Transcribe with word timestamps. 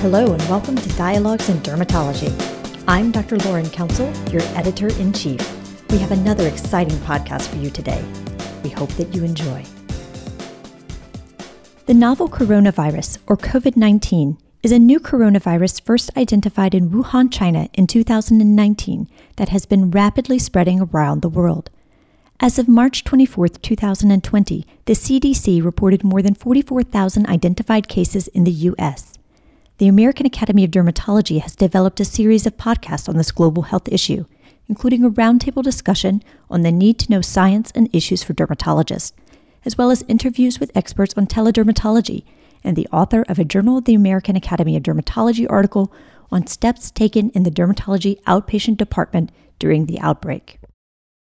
Hello, 0.00 0.34
and 0.34 0.42
welcome 0.42 0.76
to 0.76 0.88
Dialogues 0.90 1.48
in 1.48 1.56
Dermatology. 1.60 2.30
I'm 2.86 3.10
Dr. 3.10 3.38
Laurin 3.38 3.70
Council, 3.70 4.12
your 4.30 4.42
editor 4.54 4.88
in 4.88 5.10
chief. 5.10 5.40
We 5.90 5.96
have 5.96 6.12
another 6.12 6.46
exciting 6.46 6.98
podcast 6.98 7.48
for 7.48 7.56
you 7.56 7.70
today. 7.70 8.04
We 8.62 8.68
hope 8.68 8.90
that 8.90 9.14
you 9.14 9.24
enjoy. 9.24 9.64
The 11.86 11.94
novel 11.94 12.28
coronavirus, 12.28 13.18
or 13.26 13.38
COVID 13.38 13.74
19, 13.74 14.36
is 14.62 14.70
a 14.70 14.78
new 14.78 15.00
coronavirus 15.00 15.80
first 15.80 16.14
identified 16.14 16.74
in 16.74 16.90
Wuhan, 16.90 17.32
China 17.32 17.70
in 17.72 17.86
2019 17.86 19.08
that 19.36 19.48
has 19.48 19.64
been 19.64 19.90
rapidly 19.90 20.38
spreading 20.38 20.82
around 20.82 21.22
the 21.22 21.30
world. 21.30 21.70
As 22.38 22.58
of 22.58 22.68
March 22.68 23.02
24, 23.02 23.48
2020, 23.48 24.66
the 24.84 24.92
CDC 24.92 25.64
reported 25.64 26.04
more 26.04 26.20
than 26.20 26.34
44,000 26.34 27.26
identified 27.26 27.88
cases 27.88 28.28
in 28.28 28.44
the 28.44 28.52
U.S. 28.52 29.15
The 29.78 29.88
American 29.88 30.24
Academy 30.24 30.64
of 30.64 30.70
Dermatology 30.70 31.38
has 31.42 31.54
developed 31.54 32.00
a 32.00 32.04
series 32.06 32.46
of 32.46 32.56
podcasts 32.56 33.10
on 33.10 33.18
this 33.18 33.30
global 33.30 33.64
health 33.64 33.88
issue, 33.88 34.24
including 34.68 35.04
a 35.04 35.10
roundtable 35.10 35.62
discussion 35.62 36.22
on 36.48 36.62
the 36.62 36.72
need 36.72 36.98
to 37.00 37.10
know 37.10 37.20
science 37.20 37.72
and 37.74 37.94
issues 37.94 38.22
for 38.22 38.32
dermatologists, 38.32 39.12
as 39.66 39.76
well 39.76 39.90
as 39.90 40.02
interviews 40.08 40.58
with 40.58 40.74
experts 40.74 41.12
on 41.14 41.26
teledermatology 41.26 42.24
and 42.64 42.74
the 42.74 42.88
author 42.90 43.22
of 43.28 43.38
a 43.38 43.44
Journal 43.44 43.76
of 43.76 43.84
the 43.84 43.92
American 43.92 44.34
Academy 44.34 44.78
of 44.78 44.82
Dermatology 44.82 45.46
article 45.50 45.92
on 46.32 46.46
steps 46.46 46.90
taken 46.90 47.28
in 47.30 47.42
the 47.42 47.50
dermatology 47.50 48.22
outpatient 48.22 48.78
department 48.78 49.30
during 49.58 49.84
the 49.84 50.00
outbreak. 50.00 50.58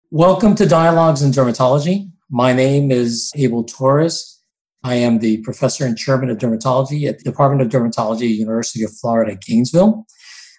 Welcome 0.10 0.56
to 0.56 0.66
Dialogues 0.66 1.22
in 1.22 1.30
Dermatology. 1.30 2.10
My 2.32 2.54
name 2.54 2.90
is 2.90 3.32
Abel 3.36 3.64
Torres. 3.64 4.39
I 4.84 4.96
am 4.96 5.20
the 5.20 5.38
professor 5.42 5.86
and 5.86 5.98
chairman 5.98 6.30
of 6.30 6.38
dermatology 6.38 7.08
at 7.08 7.18
the 7.18 7.24
Department 7.24 7.62
of 7.62 7.70
Dermatology, 7.70 8.36
University 8.36 8.84
of 8.84 8.92
Florida, 8.92 9.36
Gainesville. 9.36 10.06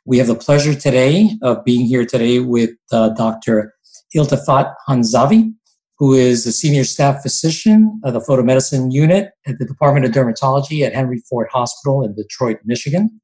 We 0.04 0.18
have 0.18 0.26
the 0.26 0.34
pleasure 0.34 0.74
today 0.74 1.30
of 1.42 1.64
being 1.64 1.86
here 1.86 2.04
today 2.04 2.40
with 2.40 2.70
uh, 2.92 3.10
Dr. 3.10 3.74
Iltefat 4.14 4.74
Hanzavi 4.88 5.54
who 6.00 6.14
is 6.14 6.44
the 6.44 6.50
senior 6.50 6.82
staff 6.82 7.22
physician 7.22 8.00
of 8.04 8.14
the 8.14 8.20
photomedicine 8.20 8.90
unit 8.90 9.32
at 9.46 9.58
the 9.58 9.66
Department 9.66 10.06
of 10.06 10.12
Dermatology 10.12 10.84
at 10.84 10.94
Henry 10.94 11.22
Ford 11.28 11.48
Hospital 11.52 12.02
in 12.02 12.14
Detroit, 12.14 12.56
Michigan. 12.64 13.20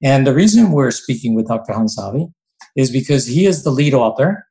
And 0.00 0.24
the 0.24 0.32
reason 0.32 0.70
we're 0.70 0.92
speaking 0.92 1.34
with 1.34 1.48
Dr. 1.48 1.72
Hanzavi 1.72 2.32
is 2.76 2.92
because 2.92 3.26
he 3.26 3.46
is 3.46 3.64
the 3.64 3.72
lead 3.72 3.94
author 3.94 4.46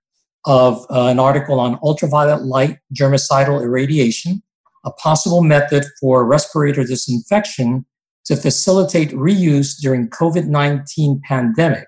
of 0.46 0.86
uh, 0.90 1.08
an 1.08 1.20
article 1.20 1.62
on 1.62 1.80
ultraviolet 1.82 2.42
light 2.42 2.80
germicidal 2.94 3.64
irradiation, 3.64 4.44
a 4.86 4.92
possible 4.92 5.42
method 5.42 5.86
for 6.00 6.26
respirator 6.26 6.84
disinfection 6.84 7.86
to 8.26 8.36
facilitate 8.36 9.12
reuse 9.12 9.76
during 9.80 10.10
COVID-19 10.10 11.22
pandemic. 11.24 11.88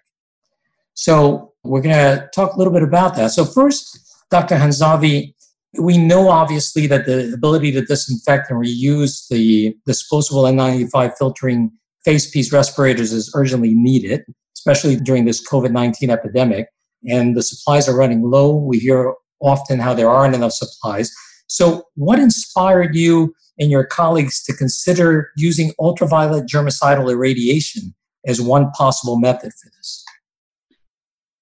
So 0.93 1.53
we're 1.63 1.81
going 1.81 1.95
to 1.95 2.29
talk 2.33 2.53
a 2.53 2.57
little 2.57 2.73
bit 2.73 2.83
about 2.83 3.15
that. 3.15 3.31
So 3.31 3.45
first, 3.45 3.99
Dr. 4.29 4.55
Hanzavi, 4.55 5.33
we 5.79 5.97
know 5.97 6.29
obviously 6.29 6.87
that 6.87 7.05
the 7.05 7.33
ability 7.33 7.71
to 7.73 7.81
disinfect 7.81 8.49
and 8.49 8.63
reuse 8.63 9.27
the 9.29 9.75
disposable 9.85 10.43
N95 10.43 11.17
filtering 11.17 11.71
face 12.03 12.29
piece 12.29 12.53
respirators 12.53 13.11
is 13.11 13.31
urgently 13.35 13.73
needed, 13.73 14.23
especially 14.55 14.95
during 14.95 15.25
this 15.25 15.45
COVID 15.47 15.71
19 15.71 16.09
epidemic. 16.09 16.67
And 17.07 17.35
the 17.35 17.43
supplies 17.43 17.89
are 17.89 17.95
running 17.95 18.21
low. 18.23 18.55
We 18.55 18.79
hear 18.79 19.13
often 19.41 19.79
how 19.79 19.93
there 19.93 20.09
aren't 20.09 20.35
enough 20.35 20.53
supplies. 20.53 21.13
So, 21.47 21.83
what 21.95 22.19
inspired 22.19 22.95
you 22.95 23.35
and 23.59 23.71
your 23.71 23.85
colleagues 23.85 24.43
to 24.43 24.53
consider 24.53 25.31
using 25.37 25.71
ultraviolet 25.79 26.47
germicidal 26.47 27.11
irradiation 27.11 27.93
as 28.25 28.41
one 28.41 28.71
possible 28.71 29.17
method 29.17 29.51
for 29.53 29.69
this? 29.77 30.03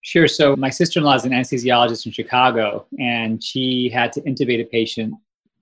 Sure. 0.01 0.27
So 0.27 0.55
my 0.57 0.69
sister-in-law 0.69 1.15
is 1.15 1.25
an 1.25 1.31
anesthesiologist 1.31 2.05
in 2.05 2.11
Chicago, 2.11 2.85
and 2.99 3.41
she 3.41 3.89
had 3.89 4.11
to 4.13 4.21
intubate 4.21 4.61
a 4.61 4.65
patient 4.65 5.13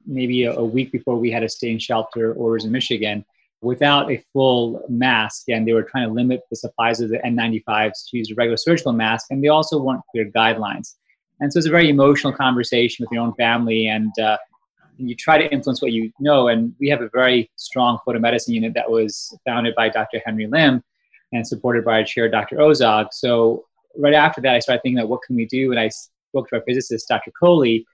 maybe 0.07 0.45
a, 0.45 0.53
a, 0.53 0.63
week 0.63 0.91
before 0.91 1.15
we 1.15 1.29
had 1.29 1.41
to 1.41 1.49
stay 1.49 1.69
in 1.69 1.77
shelter 1.77 2.33
orders 2.33 2.65
in 2.65 2.71
Michigan 2.71 3.23
without 3.61 4.11
a 4.11 4.17
full 4.33 4.83
mask. 4.89 5.43
And 5.49 5.67
they 5.67 5.73
were 5.73 5.83
trying 5.83 6.07
to 6.07 6.13
limit 6.13 6.41
the 6.49 6.55
supplies 6.55 7.01
of 7.01 7.09
the 7.09 7.19
N95s 7.19 8.09
to 8.09 8.17
use 8.17 8.31
a 8.31 8.35
regular 8.35 8.57
surgical 8.57 8.93
mask, 8.93 9.27
and 9.29 9.43
they 9.43 9.49
also 9.49 9.79
weren't 9.79 10.01
clear 10.11 10.25
guidelines. 10.25 10.95
And 11.41 11.51
so 11.51 11.57
it's 11.57 11.67
a 11.67 11.71
very 11.71 11.89
emotional 11.89 12.31
conversation 12.31 13.03
with 13.03 13.11
your 13.11 13.23
own 13.23 13.33
family, 13.33 13.87
and, 13.87 14.11
uh, 14.19 14.37
and 14.99 15.09
you 15.09 15.15
try 15.15 15.39
to 15.39 15.51
influence 15.51 15.81
what 15.81 15.91
you 15.91 16.11
know. 16.19 16.47
And 16.47 16.73
we 16.79 16.87
have 16.89 17.01
a 17.01 17.09
very 17.09 17.49
strong 17.55 17.97
photomedicine 18.07 18.53
unit 18.53 18.73
that 18.75 18.89
was 18.89 19.35
founded 19.45 19.73
by 19.75 19.89
Dr. 19.89 20.21
Henry 20.23 20.45
Lim 20.45 20.83
and 21.33 21.45
supported 21.45 21.83
by 21.83 21.93
our 21.93 22.03
chair, 22.03 22.29
Dr. 22.29 22.57
Ozog. 22.57 23.07
So 23.11 23.65
right 23.97 24.13
after 24.13 24.39
that, 24.41 24.55
I 24.55 24.59
started 24.59 24.81
thinking 24.83 24.99
about 24.99 25.09
what 25.09 25.23
can 25.23 25.35
we 25.35 25.47
do, 25.47 25.71
and 25.71 25.79
I 25.79 25.89
spoke 25.89 26.47
to 26.49 26.57
our 26.57 26.63
physicist, 26.67 27.07
Dr. 27.07 27.31
Kohli, 27.41 27.85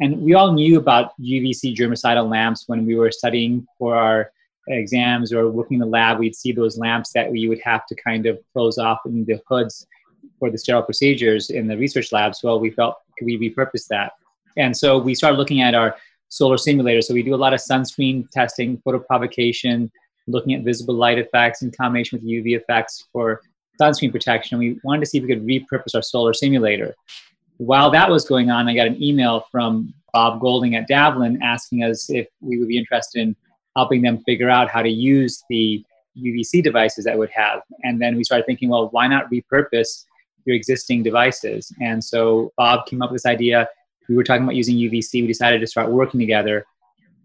and 0.00 0.20
we 0.20 0.34
all 0.34 0.52
knew 0.52 0.78
about 0.78 1.12
UVC 1.20 1.74
germicidal 1.74 2.30
lamps 2.30 2.64
when 2.66 2.86
we 2.86 2.96
were 2.96 3.10
studying 3.10 3.66
for 3.78 3.96
our 3.96 4.30
exams 4.68 5.32
or 5.32 5.50
working 5.50 5.76
in 5.76 5.80
the 5.80 5.86
lab. 5.86 6.18
We'd 6.18 6.36
see 6.36 6.52
those 6.52 6.78
lamps 6.78 7.12
that 7.12 7.30
we 7.30 7.48
would 7.48 7.60
have 7.64 7.86
to 7.86 7.94
kind 7.94 8.26
of 8.26 8.38
close 8.52 8.78
off 8.78 8.98
in 9.06 9.24
the 9.24 9.40
hoods 9.46 9.86
for 10.38 10.50
the 10.50 10.58
sterile 10.58 10.82
procedures 10.82 11.50
in 11.50 11.66
the 11.66 11.76
research 11.76 12.12
labs. 12.12 12.42
Well, 12.42 12.60
we 12.60 12.70
felt 12.70 12.96
could 13.18 13.26
we 13.26 13.38
repurpose 13.38 13.86
that, 13.88 14.12
and 14.56 14.76
so 14.76 14.98
we 14.98 15.14
started 15.14 15.36
looking 15.36 15.60
at 15.60 15.74
our 15.74 15.96
solar 16.28 16.56
simulator. 16.56 17.02
So 17.02 17.12
we 17.12 17.22
do 17.22 17.34
a 17.34 17.36
lot 17.36 17.52
of 17.52 17.60
sunscreen 17.60 18.28
testing, 18.30 18.78
photoprovocation, 18.86 19.90
looking 20.26 20.54
at 20.54 20.62
visible 20.62 20.94
light 20.94 21.18
effects 21.18 21.62
in 21.62 21.70
combination 21.70 22.18
with 22.18 22.28
UV 22.28 22.56
effects 22.56 23.06
for 23.12 23.42
sunscreen 23.80 24.12
protection. 24.12 24.58
We 24.58 24.78
wanted 24.84 25.00
to 25.00 25.06
see 25.06 25.18
if 25.18 25.24
we 25.24 25.34
could 25.34 25.46
repurpose 25.46 25.94
our 25.94 26.02
solar 26.02 26.32
simulator. 26.32 26.94
While 27.56 27.90
that 27.90 28.08
was 28.08 28.24
going 28.24 28.50
on, 28.50 28.68
I 28.68 28.74
got 28.74 28.86
an 28.86 29.02
email 29.02 29.46
from 29.50 29.92
Bob 30.12 30.40
Golding 30.40 30.76
at 30.76 30.88
Daavlin 30.88 31.38
asking 31.42 31.84
us 31.84 32.08
if 32.10 32.28
we 32.40 32.58
would 32.58 32.68
be 32.68 32.78
interested 32.78 33.20
in 33.20 33.36
helping 33.76 34.02
them 34.02 34.18
figure 34.24 34.48
out 34.48 34.70
how 34.70 34.82
to 34.82 34.88
use 34.88 35.42
the 35.48 35.84
UVC 36.16 36.62
devices 36.62 37.04
that 37.04 37.18
would 37.18 37.30
have. 37.30 37.60
And 37.82 38.00
then 38.00 38.16
we 38.16 38.24
started 38.24 38.46
thinking, 38.46 38.68
well, 38.70 38.88
why 38.90 39.06
not 39.06 39.30
repurpose 39.30 40.04
your 40.44 40.56
existing 40.56 41.02
devices? 41.02 41.72
And 41.80 42.02
so 42.02 42.52
Bob 42.56 42.86
came 42.86 43.02
up 43.02 43.10
with 43.10 43.22
this 43.22 43.30
idea. 43.30 43.68
We 44.08 44.16
were 44.16 44.24
talking 44.24 44.42
about 44.42 44.56
using 44.56 44.76
UVC. 44.76 45.22
We 45.22 45.26
decided 45.26 45.60
to 45.60 45.66
start 45.66 45.90
working 45.90 46.20
together 46.20 46.64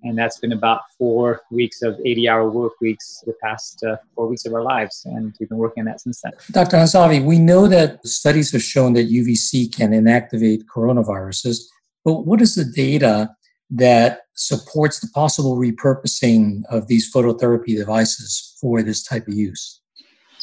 and 0.05 0.17
that's 0.17 0.39
been 0.39 0.51
about 0.51 0.81
four 0.97 1.41
weeks 1.51 1.81
of 1.81 1.99
80 2.05 2.29
hour 2.29 2.49
work 2.49 2.73
weeks 2.79 3.23
the 3.25 3.33
past 3.43 3.83
uh, 3.83 3.97
four 4.15 4.27
weeks 4.27 4.45
of 4.45 4.53
our 4.53 4.61
lives 4.61 5.01
and 5.05 5.35
we've 5.39 5.49
been 5.49 5.57
working 5.57 5.81
on 5.81 5.85
that 5.85 5.99
since 5.99 6.21
then 6.21 6.31
dr 6.51 6.75
hanzavi 6.75 7.23
we 7.23 7.39
know 7.39 7.67
that 7.67 8.05
studies 8.07 8.51
have 8.51 8.63
shown 8.63 8.93
that 8.93 9.09
uvc 9.09 9.75
can 9.75 9.91
inactivate 9.91 10.63
coronaviruses 10.73 11.57
but 12.05 12.25
what 12.25 12.41
is 12.41 12.55
the 12.55 12.65
data 12.65 13.29
that 13.69 14.21
supports 14.35 14.99
the 14.99 15.07
possible 15.13 15.57
repurposing 15.57 16.61
of 16.69 16.87
these 16.87 17.11
phototherapy 17.11 17.75
devices 17.75 18.55
for 18.61 18.83
this 18.83 19.03
type 19.03 19.27
of 19.27 19.33
use 19.33 19.81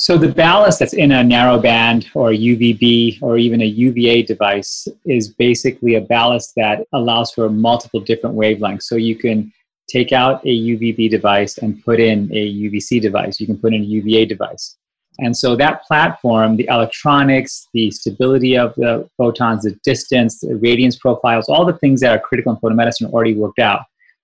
so 0.02 0.18
the 0.18 0.32
ballast 0.32 0.80
that's 0.80 0.94
in 0.94 1.12
a 1.12 1.22
narrowband 1.22 2.08
or 2.16 2.30
UVB 2.30 3.22
or 3.22 3.38
even 3.38 3.62
a 3.62 3.66
UVA 3.66 4.24
device 4.24 4.88
is 5.04 5.28
basically 5.28 5.94
a 5.94 6.00
ballast 6.00 6.54
that 6.56 6.84
allows 6.92 7.30
for 7.30 7.48
multiple 7.48 8.00
different 8.00 8.34
wavelengths. 8.34 8.82
So 8.82 8.96
you 8.96 9.14
can 9.14 9.52
take 9.88 10.10
out 10.10 10.44
a 10.44 10.48
UVB 10.48 11.08
device 11.08 11.58
and 11.58 11.84
put 11.84 12.00
in 12.00 12.28
a 12.32 12.52
UVC 12.52 13.00
device. 13.00 13.38
You 13.38 13.46
can 13.46 13.56
put 13.56 13.74
in 13.74 13.82
a 13.82 13.84
UVA 13.84 14.24
device. 14.24 14.76
And 15.20 15.36
so 15.36 15.54
that 15.54 15.84
platform, 15.84 16.56
the 16.56 16.66
electronics, 16.68 17.68
the 17.72 17.92
stability 17.92 18.58
of 18.58 18.74
the 18.74 19.08
photons, 19.16 19.62
the 19.62 19.78
distance, 19.84 20.40
the 20.40 20.56
radiance 20.56 20.96
profiles, 20.96 21.48
all 21.48 21.64
the 21.64 21.78
things 21.78 22.00
that 22.00 22.10
are 22.10 22.18
critical 22.18 22.52
in 22.52 22.58
photomedicine 22.58 23.06
are 23.06 23.12
already 23.12 23.36
worked 23.36 23.60
out. 23.60 23.82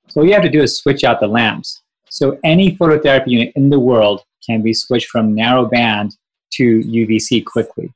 So 0.09 0.23
all 0.23 0.27
you 0.27 0.33
have 0.33 0.43
to 0.43 0.51
do 0.51 0.61
is 0.61 0.77
switch 0.77 1.05
out 1.05 1.21
the 1.21 1.29
lamps. 1.29 1.83
So 2.11 2.37
any 2.43 2.77
phototherapy 2.77 3.29
unit 3.29 3.53
in 3.55 3.71
the 3.71 3.79
world 3.79 4.25
can 4.49 4.63
be 4.63 4.73
switched 4.73 5.09
from 5.09 5.35
narrow 5.35 5.67
band 5.67 6.17
to 6.53 6.81
UVC 6.81 7.45
quickly. 7.45 7.93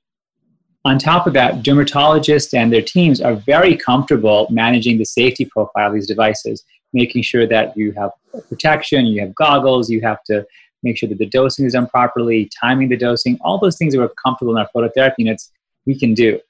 On 0.85 0.99
top 0.99 1.27
of 1.27 1.33
that, 1.35 1.63
dermatologists 1.63 2.55
and 2.55 2.73
their 2.73 2.83
teams 2.83 3.21
are 3.21 3.35
very 3.35 3.77
comfortable 3.77 4.49
managing 4.51 4.99
the 4.99 5.05
safety 5.05 5.45
profile 5.45 5.89
of 5.89 5.95
these 5.95 6.09
devices, 6.09 6.65
making 6.93 7.23
sure 7.23 7.47
that 7.47 7.77
you 7.77 7.93
have 7.93 8.11
protection, 8.49 9.07
you 9.07 9.21
have 9.21 9.35
goggles, 9.35 9.89
you 9.89 10.01
have 10.01 10.23
to 10.25 10.45
make 10.83 10.99
sure 10.99 11.09
that 11.09 11.19
the 11.19 11.27
dosing 11.27 11.65
is 11.65 11.75
done 11.75 11.87
properly, 11.87 12.51
timing 12.61 12.89
the 12.89 12.97
dosing, 12.97 13.39
all 13.43 13.59
those 13.59 13.79
things 13.79 13.95
that 13.95 14.01
we're 14.01 14.09
comfortable 14.09 14.57
in 14.57 14.59
our 14.59 14.69
phototherapy 14.75 15.19
units, 15.19 15.53
we 15.87 15.97
can 15.97 16.15
do. 16.15 16.41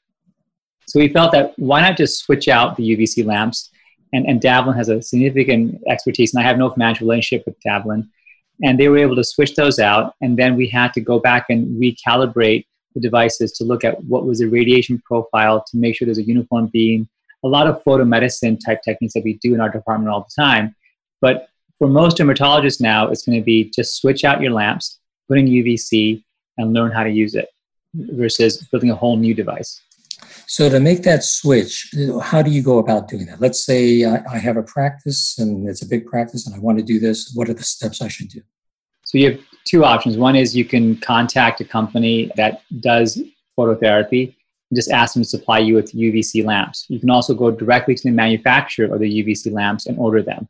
So 0.87 0.99
we 0.99 1.09
felt 1.09 1.33
that 1.33 1.53
why 1.59 1.83
not 1.83 1.99
just 1.99 2.25
switch 2.25 2.49
out 2.49 2.77
the 2.77 2.97
UVC 2.97 3.25
lamps? 3.25 3.71
And, 4.15 4.27
and 4.27 4.41
Daavlin 4.41 4.77
has 4.77 4.89
a 4.89 5.01
significant 5.01 5.81
expertise, 5.89 6.35
and 6.35 6.43
I 6.43 6.47
have 6.47 6.59
no 6.59 6.71
financial 6.71 7.07
relationship 7.07 7.47
with 7.47 7.57
Daavlin 7.67 8.09
and 8.63 8.79
they 8.79 8.89
were 8.89 8.99
able 8.99 9.17
to 9.17 9.25
switch 9.25 9.55
those 9.55 9.79
out. 9.79 10.15
And 10.21 10.39
then 10.39 10.57
we 10.57 10.69
had 10.69 10.93
to 10.95 11.01
go 11.01 11.19
back 11.19 11.47
and 11.49 11.81
recalibrate 11.81 12.67
the 12.95 13.01
devices 13.01 13.53
to 13.53 13.65
look 13.65 13.85
at 13.85 14.03
what 14.05 14.27
was 14.27 14.41
the 14.41 14.47
radiation 14.47 15.01
profile 15.05 15.65
to 15.69 15.77
make 15.77 15.97
sure 15.97 16.07
there's 16.07 16.19
a 16.19 16.23
uniform 16.23 16.67
beam 16.67 17.09
a 17.45 17.49
lot 17.49 17.67
of 17.67 17.83
photomedicine 17.83 18.57
type 18.65 18.81
techniques 18.85 19.15
that 19.15 19.25
we 19.25 19.35
do 19.43 19.53
in 19.53 19.61
our 19.61 19.69
department 19.69 20.09
all 20.09 20.21
the 20.21 20.43
time. 20.43 20.77
But 21.21 21.49
for 21.79 21.89
most 21.89 22.17
dermatologists 22.17 22.81
now 22.81 23.09
it's 23.09 23.27
going 23.27 23.37
to 23.37 23.45
be 23.45 23.69
just 23.71 23.97
switch 23.97 24.25
out 24.25 24.41
your 24.41 24.53
lamps 24.53 25.01
put 25.33 25.39
in 25.39 25.47
UVC, 25.47 26.23
and 26.59 26.75
learn 26.75 26.91
how 26.91 27.03
to 27.03 27.11
use 27.11 27.35
it 27.35 27.49
versus 27.95 28.63
building 28.71 28.91
a 28.91 28.95
whole 28.95 29.17
new 29.17 29.33
device. 29.33 29.81
So 30.53 30.69
to 30.69 30.81
make 30.81 31.03
that 31.05 31.25
switch, 31.25 31.95
how 32.21 32.43
do 32.43 32.51
you 32.51 32.63
go 32.63 32.77
about 32.77 33.09
doing 33.09 33.25
that? 33.25 33.41
Let's 33.41 33.65
say 33.65 34.05
I 34.05 34.37
have 34.37 34.59
a 34.59 34.63
practice 34.63 35.39
and 35.39 35.67
it's 35.67 35.81
a 35.81 35.87
big 35.87 36.05
practice 36.05 36.47
and 36.47 36.55
I 36.55 36.59
want 36.59 36.77
to 36.77 36.85
do 36.85 37.01
this. 37.01 37.33
What 37.35 37.49
are 37.49 37.55
the 37.55 37.63
steps 37.65 38.03
I 38.03 38.09
should 38.09 38.29
do? 38.29 38.43
So 39.07 39.17
you 39.17 39.31
have 39.31 39.41
two 39.65 39.83
options. 39.83 40.19
One 40.19 40.37
is 40.37 40.55
you 40.55 40.67
can 40.67 40.99
contact 40.99 41.63
a 41.63 41.65
company 41.65 42.31
that 42.37 42.61
does 42.81 43.19
phototherapy 43.59 44.25
and 44.27 44.77
just 44.77 44.91
ask 44.91 45.15
them 45.15 45.23
to 45.23 45.29
supply 45.31 45.59
you 45.59 45.75
with 45.75 45.95
UVC 45.95 46.45
lamps. 46.45 46.85
You 46.91 47.01
can 47.01 47.09
also 47.09 47.33
go 47.33 47.51
directly 47.51 47.95
to 47.95 48.03
the 48.03 48.11
manufacturer 48.11 48.95
of 48.95 49.01
the 49.01 49.25
UVC 49.25 49.51
lamps 49.51 49.87
and 49.87 49.99
order 49.99 50.23
them. 50.23 50.47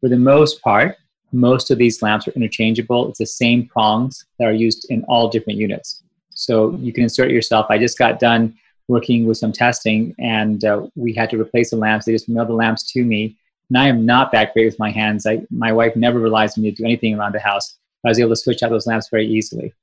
For 0.00 0.08
the 0.08 0.18
most 0.18 0.60
part, 0.60 0.96
most 1.30 1.70
of 1.70 1.78
these 1.78 2.02
lamps 2.02 2.26
are 2.26 2.32
interchangeable. 2.32 3.10
It's 3.10 3.20
the 3.20 3.26
same 3.26 3.68
prongs 3.68 4.26
that 4.40 4.48
are 4.48 4.52
used 4.52 4.90
in 4.90 5.04
all 5.04 5.28
different 5.28 5.60
units. 5.60 6.02
So 6.30 6.74
you 6.80 6.92
can 6.92 7.04
insert 7.04 7.30
yourself. 7.30 7.66
I 7.70 7.78
just 7.78 7.96
got 7.96 8.18
done 8.18 8.56
working 8.88 9.26
with 9.26 9.38
some 9.38 9.52
testing 9.52 10.14
and 10.18 10.64
uh, 10.64 10.86
we 10.94 11.12
had 11.12 11.30
to 11.30 11.40
replace 11.40 11.70
the 11.70 11.76
lamps. 11.76 12.06
They 12.06 12.12
just 12.12 12.28
mailed 12.28 12.48
the 12.48 12.54
lamps 12.54 12.90
to 12.92 13.04
me. 13.04 13.36
And 13.68 13.78
I 13.78 13.88
am 13.88 14.06
not 14.06 14.30
that 14.32 14.52
great 14.52 14.66
with 14.66 14.78
my 14.78 14.90
hands. 14.90 15.26
I, 15.26 15.42
my 15.50 15.72
wife 15.72 15.96
never 15.96 16.20
relies 16.20 16.56
on 16.56 16.62
me 16.62 16.70
to 16.70 16.76
do 16.76 16.84
anything 16.84 17.18
around 17.18 17.34
the 17.34 17.40
house. 17.40 17.76
I 18.04 18.08
was 18.08 18.20
able 18.20 18.30
to 18.30 18.36
switch 18.36 18.62
out 18.62 18.70
those 18.70 18.86
lamps 18.86 19.08
very 19.08 19.26
easily. 19.26 19.74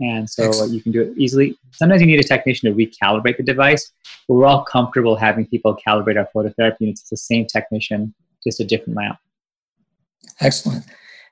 And 0.00 0.28
so 0.28 0.50
uh, 0.50 0.66
you 0.66 0.82
can 0.82 0.92
do 0.92 1.02
it 1.02 1.14
easily. 1.16 1.56
Sometimes 1.70 2.00
you 2.00 2.06
need 2.06 2.20
a 2.20 2.24
technician 2.24 2.68
to 2.70 2.76
recalibrate 2.76 3.36
the 3.36 3.42
device, 3.42 3.90
but 4.26 4.34
we're 4.34 4.46
all 4.46 4.64
comfortable 4.64 5.16
having 5.16 5.46
people 5.46 5.78
calibrate 5.86 6.18
our 6.18 6.28
phototherapy 6.34 6.80
units. 6.80 7.02
It's 7.02 7.10
the 7.10 7.16
same 7.16 7.46
technician, 7.46 8.12
just 8.44 8.60
a 8.60 8.64
different 8.64 8.96
lamp. 8.96 9.18
Excellent. 10.40 10.84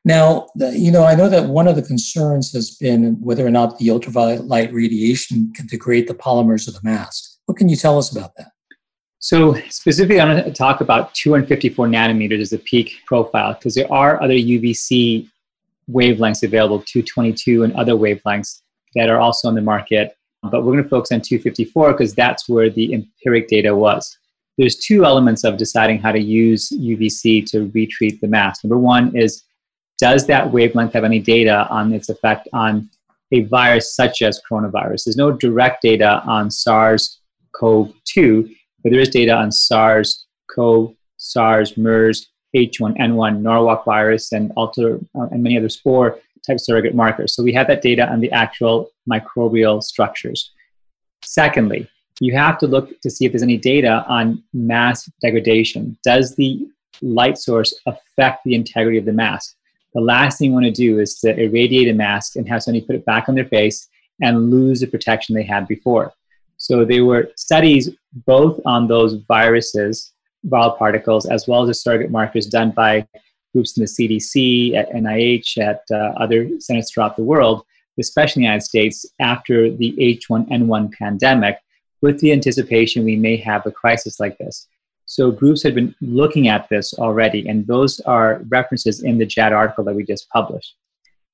Now, 0.04 0.48
you 0.56 0.90
know, 0.90 1.04
I 1.04 1.14
know 1.14 1.28
that 1.28 1.48
one 1.48 1.68
of 1.68 1.76
the 1.76 1.82
concerns 1.82 2.52
has 2.52 2.70
been 2.70 3.20
whether 3.20 3.46
or 3.46 3.50
not 3.50 3.78
the 3.78 3.90
ultraviolet 3.90 4.46
light 4.46 4.72
radiation 4.72 5.52
can 5.54 5.66
degrade 5.66 6.08
the 6.08 6.14
polymers 6.14 6.66
of 6.66 6.74
the 6.74 6.80
mask. 6.82 7.38
What 7.44 7.58
can 7.58 7.68
you 7.68 7.76
tell 7.76 7.98
us 7.98 8.10
about 8.10 8.34
that? 8.36 8.52
So, 9.18 9.54
specifically, 9.68 10.18
I'm 10.18 10.28
going 10.34 10.42
to 10.44 10.52
talk 10.52 10.80
about 10.80 11.12
254 11.14 11.86
nanometers 11.86 12.40
as 12.40 12.50
the 12.50 12.58
peak 12.58 12.94
profile 13.04 13.52
because 13.52 13.74
there 13.74 13.92
are 13.92 14.22
other 14.22 14.34
UVC 14.34 15.28
wavelengths 15.90 16.42
available, 16.42 16.78
222 16.78 17.64
and 17.64 17.74
other 17.74 17.92
wavelengths 17.92 18.62
that 18.94 19.10
are 19.10 19.20
also 19.20 19.48
on 19.48 19.54
the 19.54 19.60
market. 19.60 20.16
But 20.42 20.64
we're 20.64 20.72
going 20.72 20.84
to 20.84 20.88
focus 20.88 21.12
on 21.12 21.20
254 21.20 21.92
because 21.92 22.14
that's 22.14 22.48
where 22.48 22.70
the 22.70 22.94
empiric 22.94 23.48
data 23.48 23.76
was. 23.76 24.16
There's 24.56 24.76
two 24.76 25.04
elements 25.04 25.44
of 25.44 25.58
deciding 25.58 26.00
how 26.00 26.12
to 26.12 26.20
use 26.20 26.70
UVC 26.70 27.44
to 27.50 27.70
retreat 27.74 28.22
the 28.22 28.28
mask. 28.28 28.64
Number 28.64 28.78
one 28.78 29.14
is 29.14 29.42
does 30.00 30.26
that 30.26 30.50
wavelength 30.50 30.94
have 30.94 31.04
any 31.04 31.20
data 31.20 31.68
on 31.68 31.92
its 31.92 32.08
effect 32.08 32.48
on 32.52 32.88
a 33.32 33.42
virus 33.42 33.94
such 33.94 34.22
as 34.22 34.40
coronavirus? 34.50 35.04
There's 35.04 35.16
no 35.16 35.30
direct 35.30 35.82
data 35.82 36.22
on 36.26 36.50
SARS 36.50 37.20
CoV 37.52 37.92
2, 38.06 38.50
but 38.82 38.92
there 38.92 39.00
is 39.00 39.10
data 39.10 39.34
on 39.34 39.52
SARS 39.52 40.26
CoV, 40.54 40.94
SARS, 41.18 41.76
MERS, 41.76 42.28
H1N1, 42.56 43.40
Norwalk 43.40 43.84
virus, 43.84 44.32
and, 44.32 44.52
alter, 44.56 44.98
uh, 45.14 45.28
and 45.30 45.42
many 45.42 45.56
other 45.56 45.68
spore 45.68 46.18
type 46.46 46.58
surrogate 46.58 46.94
markers. 46.94 47.34
So 47.34 47.42
we 47.42 47.52
have 47.52 47.66
that 47.68 47.82
data 47.82 48.08
on 48.10 48.20
the 48.20 48.32
actual 48.32 48.90
microbial 49.08 49.82
structures. 49.82 50.50
Secondly, 51.22 51.88
you 52.20 52.34
have 52.34 52.58
to 52.58 52.66
look 52.66 52.98
to 53.02 53.10
see 53.10 53.26
if 53.26 53.32
there's 53.32 53.42
any 53.42 53.58
data 53.58 54.04
on 54.08 54.42
mass 54.54 55.10
degradation. 55.22 55.98
Does 56.02 56.34
the 56.36 56.66
light 57.02 57.38
source 57.38 57.78
affect 57.86 58.44
the 58.44 58.54
integrity 58.54 58.98
of 58.98 59.04
the 59.04 59.12
mask? 59.12 59.54
The 59.94 60.00
last 60.00 60.38
thing 60.38 60.50
you 60.50 60.54
want 60.54 60.66
to 60.66 60.72
do 60.72 60.98
is 61.00 61.18
to 61.20 61.38
irradiate 61.38 61.88
a 61.88 61.94
mask 61.94 62.36
and 62.36 62.48
have 62.48 62.62
somebody 62.62 62.84
put 62.84 62.96
it 62.96 63.04
back 63.04 63.28
on 63.28 63.34
their 63.34 63.46
face 63.46 63.88
and 64.22 64.50
lose 64.50 64.80
the 64.80 64.86
protection 64.86 65.34
they 65.34 65.42
had 65.42 65.66
before. 65.66 66.12
So 66.56 66.84
there 66.84 67.04
were 67.04 67.30
studies 67.36 67.90
both 68.26 68.60
on 68.66 68.86
those 68.86 69.14
viruses, 69.14 70.12
viral 70.46 70.76
particles, 70.76 71.26
as 71.26 71.48
well 71.48 71.62
as 71.62 71.68
the 71.68 71.74
surrogate 71.74 72.10
markers 72.10 72.46
done 72.46 72.70
by 72.70 73.06
groups 73.52 73.76
in 73.76 73.82
the 73.82 73.86
CDC, 73.86 74.74
at 74.74 74.90
NIH, 74.92 75.58
at 75.58 75.82
uh, 75.90 76.12
other 76.18 76.48
centers 76.60 76.90
throughout 76.90 77.16
the 77.16 77.24
world, 77.24 77.64
especially 77.98 78.40
in 78.40 78.44
the 78.44 78.48
United 78.48 78.64
States, 78.64 79.06
after 79.20 79.70
the 79.70 79.92
H1N1 79.98 80.92
pandemic, 80.92 81.58
with 82.02 82.20
the 82.20 82.32
anticipation 82.32 83.04
we 83.04 83.16
may 83.16 83.36
have 83.36 83.66
a 83.66 83.70
crisis 83.70 84.20
like 84.20 84.38
this. 84.38 84.68
So 85.10 85.32
groups 85.32 85.60
had 85.64 85.74
been 85.74 85.92
looking 86.00 86.46
at 86.46 86.68
this 86.68 86.94
already, 86.94 87.48
and 87.48 87.66
those 87.66 87.98
are 87.98 88.42
references 88.46 89.02
in 89.02 89.18
the 89.18 89.26
JAAD 89.26 89.50
article 89.50 89.82
that 89.82 89.96
we 89.96 90.04
just 90.04 90.28
published. 90.28 90.76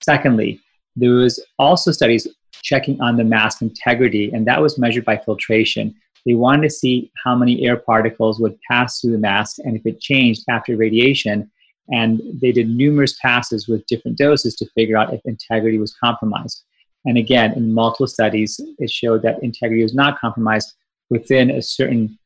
Secondly, 0.02 0.58
there 0.96 1.10
was 1.10 1.44
also 1.58 1.92
studies 1.92 2.26
checking 2.62 2.98
on 3.02 3.18
the 3.18 3.24
mask 3.24 3.60
integrity, 3.60 4.32
and 4.32 4.46
that 4.46 4.62
was 4.62 4.78
measured 4.78 5.04
by 5.04 5.18
filtration. 5.18 5.94
They 6.24 6.32
wanted 6.32 6.62
to 6.62 6.70
see 6.70 7.12
how 7.22 7.36
many 7.36 7.66
air 7.66 7.76
particles 7.76 8.40
would 8.40 8.58
pass 8.62 8.98
through 8.98 9.12
the 9.12 9.18
mask 9.18 9.56
and 9.58 9.76
if 9.76 9.84
it 9.84 10.00
changed 10.00 10.44
after 10.48 10.74
radiation. 10.74 11.50
And 11.92 12.22
they 12.40 12.52
did 12.52 12.70
numerous 12.70 13.18
passes 13.20 13.68
with 13.68 13.86
different 13.88 14.16
doses 14.16 14.56
to 14.56 14.70
figure 14.70 14.96
out 14.96 15.12
if 15.12 15.20
integrity 15.26 15.76
was 15.76 15.94
compromised. 16.02 16.64
And 17.04 17.18
again, 17.18 17.52
in 17.52 17.74
multiple 17.74 18.06
studies, 18.06 18.58
it 18.78 18.88
showed 18.90 19.20
that 19.20 19.42
integrity 19.42 19.82
was 19.82 19.94
not 19.94 20.18
compromised 20.18 20.72
within 21.10 21.50
a 21.50 21.60
certain 21.60 22.18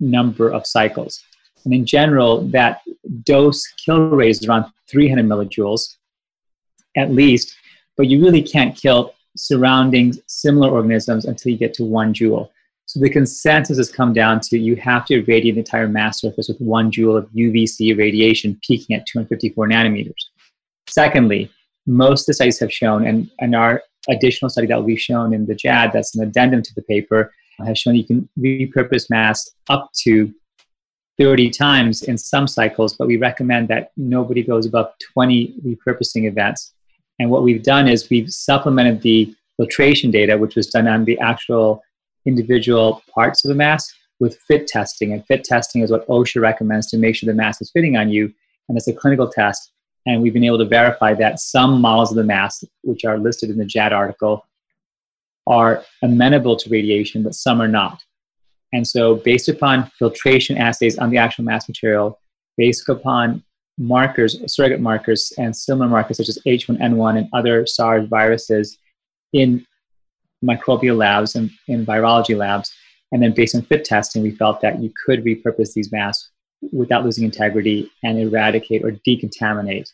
number 0.00 0.50
of 0.50 0.66
cycles. 0.66 1.22
And 1.64 1.74
in 1.74 1.84
general, 1.84 2.42
that 2.48 2.80
dose 3.24 3.66
kill 3.84 4.10
rate 4.10 4.30
is 4.30 4.46
around 4.46 4.66
300 4.88 5.24
millijoules 5.26 5.96
at 6.96 7.10
least, 7.10 7.54
but 7.96 8.06
you 8.06 8.22
really 8.22 8.42
can't 8.42 8.76
kill 8.76 9.14
surrounding 9.36 10.14
similar 10.26 10.70
organisms 10.70 11.26
until 11.26 11.52
you 11.52 11.58
get 11.58 11.74
to 11.74 11.84
one 11.84 12.14
joule. 12.14 12.50
So 12.86 13.00
the 13.00 13.10
consensus 13.10 13.78
has 13.78 13.90
come 13.90 14.12
down 14.12 14.40
to 14.42 14.58
you 14.58 14.76
have 14.76 15.06
to 15.06 15.14
irradiate 15.14 15.56
the 15.56 15.60
entire 15.60 15.88
mass 15.88 16.20
surface 16.20 16.48
with 16.48 16.60
one 16.60 16.90
joule 16.90 17.16
of 17.16 17.28
UVC 17.30 17.98
radiation 17.98 18.58
peaking 18.62 18.94
at 18.94 19.06
254 19.06 19.68
nanometers. 19.68 20.14
Secondly, 20.86 21.50
most 21.86 22.22
of 22.22 22.26
the 22.26 22.34
studies 22.34 22.60
have 22.60 22.72
shown, 22.72 23.06
and, 23.06 23.28
and 23.40 23.56
our 23.56 23.82
additional 24.08 24.48
study 24.48 24.68
that 24.68 24.86
be 24.86 24.96
shown 24.96 25.34
in 25.34 25.46
the 25.46 25.54
JAAD, 25.54 25.92
that's 25.92 26.14
an 26.14 26.22
addendum 26.22 26.62
to 26.62 26.74
the 26.74 26.82
paper, 26.82 27.32
has 27.64 27.78
shown 27.78 27.94
you 27.94 28.04
can 28.04 28.28
repurpose 28.38 29.08
mass 29.08 29.50
up 29.68 29.90
to 30.02 30.32
30 31.18 31.50
times 31.50 32.02
in 32.02 32.18
some 32.18 32.46
cycles, 32.46 32.94
but 32.94 33.06
we 33.06 33.16
recommend 33.16 33.68
that 33.68 33.92
nobody 33.96 34.42
goes 34.42 34.66
above 34.66 34.92
20 35.14 35.54
repurposing 35.64 36.28
events. 36.28 36.74
And 37.18 37.30
what 37.30 37.42
we've 37.42 37.62
done 37.62 37.88
is 37.88 38.10
we've 38.10 38.30
supplemented 38.30 39.00
the 39.00 39.34
filtration 39.56 40.10
data, 40.10 40.36
which 40.36 40.56
was 40.56 40.66
done 40.66 40.86
on 40.86 41.04
the 41.04 41.18
actual 41.18 41.82
individual 42.26 43.02
parts 43.14 43.44
of 43.44 43.48
the 43.48 43.54
mask, 43.54 43.94
with 44.20 44.38
fit 44.48 44.66
testing. 44.66 45.12
And 45.12 45.26
fit 45.26 45.44
testing 45.44 45.82
is 45.82 45.90
what 45.90 46.06
OSHA 46.08 46.40
recommends 46.40 46.86
to 46.88 46.98
make 46.98 47.16
sure 47.16 47.26
the 47.26 47.34
mask 47.34 47.62
is 47.62 47.70
fitting 47.70 47.96
on 47.96 48.10
you. 48.10 48.32
And 48.68 48.76
it's 48.76 48.88
a 48.88 48.92
clinical 48.92 49.28
test. 49.28 49.72
And 50.06 50.22
we've 50.22 50.32
been 50.32 50.44
able 50.44 50.58
to 50.58 50.64
verify 50.64 51.14
that 51.14 51.40
some 51.40 51.80
models 51.80 52.10
of 52.10 52.16
the 52.16 52.24
mask, 52.24 52.62
which 52.82 53.04
are 53.04 53.18
listed 53.18 53.50
in 53.50 53.58
the 53.58 53.64
JAAD 53.64 53.92
article, 53.92 54.46
are 55.46 55.84
amenable 56.02 56.56
to 56.56 56.70
radiation, 56.70 57.22
but 57.22 57.34
some 57.34 57.60
are 57.60 57.68
not. 57.68 58.02
And 58.72 58.86
so, 58.86 59.16
based 59.16 59.48
upon 59.48 59.90
filtration 59.98 60.58
assays 60.58 60.98
on 60.98 61.10
the 61.10 61.18
actual 61.18 61.44
mass 61.44 61.68
material, 61.68 62.20
based 62.56 62.88
upon 62.88 63.44
markers, 63.78 64.38
surrogate 64.52 64.80
markers, 64.80 65.32
and 65.38 65.54
similar 65.54 65.88
markers 65.88 66.16
such 66.16 66.28
as 66.28 66.38
H1N1 66.46 67.18
and 67.18 67.28
other 67.32 67.66
SARS 67.66 68.08
viruses 68.08 68.78
in 69.32 69.64
microbial 70.44 70.96
labs 70.96 71.36
and 71.36 71.50
in 71.68 71.86
virology 71.86 72.36
labs, 72.36 72.72
and 73.12 73.22
then 73.22 73.32
based 73.32 73.54
on 73.54 73.62
fit 73.62 73.84
testing, 73.84 74.22
we 74.22 74.32
felt 74.32 74.60
that 74.60 74.82
you 74.82 74.92
could 75.04 75.24
repurpose 75.24 75.72
these 75.72 75.92
masks 75.92 76.30
without 76.72 77.04
losing 77.04 77.24
integrity 77.24 77.90
and 78.02 78.18
eradicate 78.18 78.84
or 78.84 78.92
decontaminate 79.06 79.88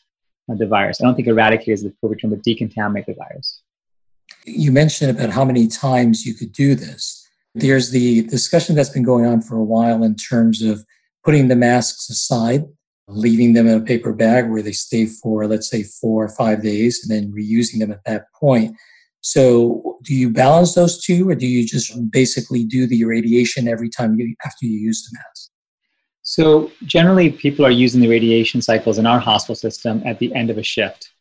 the 0.48 0.66
virus. 0.66 1.00
I 1.00 1.04
don't 1.04 1.14
think 1.14 1.28
eradicate 1.28 1.68
is 1.68 1.82
the 1.82 1.88
appropriate 1.88 2.20
term, 2.20 2.30
but 2.30 2.42
decontaminate 2.42 3.06
the 3.06 3.14
virus. 3.14 3.62
You 4.44 4.72
mentioned 4.72 5.10
about 5.10 5.30
how 5.30 5.44
many 5.44 5.68
times 5.68 6.24
you 6.26 6.34
could 6.34 6.52
do 6.52 6.74
this. 6.74 7.26
Mm-hmm. 7.56 7.66
There's 7.66 7.90
the 7.90 8.22
discussion 8.22 8.74
that's 8.74 8.90
been 8.90 9.04
going 9.04 9.26
on 9.26 9.40
for 9.40 9.56
a 9.56 9.64
while 9.64 10.02
in 10.02 10.16
terms 10.16 10.62
of 10.62 10.84
putting 11.24 11.48
the 11.48 11.56
masks 11.56 12.10
aside, 12.10 12.64
leaving 13.08 13.52
them 13.52 13.66
in 13.66 13.80
a 13.80 13.84
paper 13.84 14.12
bag 14.12 14.50
where 14.50 14.62
they 14.62 14.72
stay 14.72 15.06
for, 15.06 15.46
let's 15.46 15.68
say, 15.68 15.82
four 15.82 16.24
or 16.24 16.28
five 16.28 16.62
days, 16.62 17.00
and 17.02 17.10
then 17.10 17.32
reusing 17.32 17.78
them 17.78 17.92
at 17.92 18.04
that 18.04 18.24
point. 18.38 18.76
So, 19.20 19.98
do 20.02 20.14
you 20.14 20.30
balance 20.30 20.74
those 20.74 21.00
two, 21.00 21.28
or 21.28 21.36
do 21.36 21.46
you 21.46 21.64
just 21.64 22.10
basically 22.10 22.64
do 22.64 22.88
the 22.88 23.02
irradiation 23.02 23.68
every 23.68 23.88
time 23.88 24.18
you 24.18 24.34
after 24.44 24.66
you 24.66 24.76
use 24.76 25.08
the 25.08 25.16
mask? 25.16 25.50
So, 26.22 26.72
generally, 26.84 27.30
people 27.30 27.64
are 27.64 27.70
using 27.70 28.00
the 28.00 28.08
radiation 28.08 28.60
cycles 28.62 28.98
in 28.98 29.06
our 29.06 29.20
hospital 29.20 29.54
system 29.54 30.02
at 30.04 30.18
the 30.18 30.34
end 30.34 30.50
of 30.50 30.58
a 30.58 30.62
shift. 30.64 31.11